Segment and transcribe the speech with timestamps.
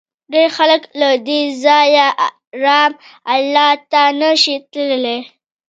[0.33, 2.07] ډېر خلک له دې ځایه
[2.63, 2.91] رام
[3.33, 5.19] الله ته نه شي تللی.